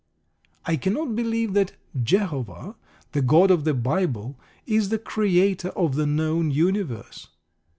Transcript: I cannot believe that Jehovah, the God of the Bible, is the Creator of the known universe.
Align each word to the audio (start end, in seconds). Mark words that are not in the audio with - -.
I 0.65 0.77
cannot 0.77 1.15
believe 1.15 1.53
that 1.53 1.73
Jehovah, 2.01 2.75
the 3.11 3.21
God 3.21 3.51
of 3.51 3.65
the 3.65 3.75
Bible, 3.75 4.39
is 4.65 4.89
the 4.89 4.97
Creator 4.97 5.69
of 5.77 5.93
the 5.93 6.07
known 6.07 6.49
universe. 6.49 7.27